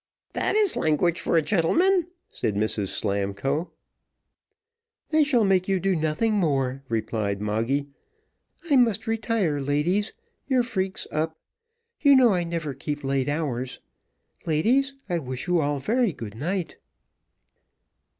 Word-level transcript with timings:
"This 0.33 0.71
is 0.71 0.75
language 0.75 1.19
for 1.21 1.35
a 1.37 1.43
gentleman," 1.43 2.07
said 2.27 2.55
Mrs 2.55 2.87
Slamkoe. 2.87 3.69
"They 5.11 5.23
shall 5.23 5.45
make 5.45 5.67
you 5.67 5.79
do 5.79 5.95
nothing 5.95 6.33
more," 6.33 6.81
replied 6.89 7.39
Moggy. 7.39 7.85
"I 8.71 8.77
must 8.77 9.05
retire, 9.05 9.59
ladies, 9.61 10.13
your 10.47 10.63
freak's 10.63 11.05
up. 11.11 11.37
You 12.01 12.15
know 12.15 12.33
I 12.33 12.43
never 12.43 12.73
keep 12.73 13.03
late 13.03 13.29
hours. 13.29 13.79
Ladies, 14.47 14.95
I 15.07 15.19
wish 15.19 15.47
you 15.47 15.59
all 15.61 15.75
a 15.75 15.79
very 15.79 16.13
good 16.13 16.33
night." 16.33 16.77